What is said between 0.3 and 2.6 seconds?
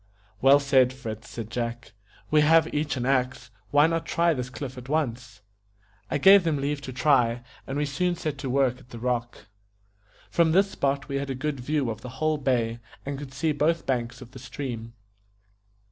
"Well said, Fritz," said Jack; "we